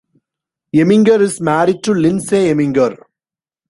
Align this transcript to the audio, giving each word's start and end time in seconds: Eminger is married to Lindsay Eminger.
Eminger 0.75 1.21
is 1.21 1.39
married 1.39 1.83
to 1.83 1.93
Lindsay 1.93 2.49
Eminger. 2.51 2.97